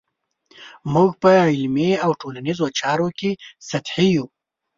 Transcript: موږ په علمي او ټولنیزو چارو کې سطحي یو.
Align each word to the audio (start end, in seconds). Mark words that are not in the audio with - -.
موږ 0.93 1.09
په 1.21 1.29
علمي 1.47 1.91
او 2.05 2.11
ټولنیزو 2.21 2.67
چارو 2.79 3.07
کې 3.19 3.31
سطحي 3.69 4.07
یو. 4.15 4.25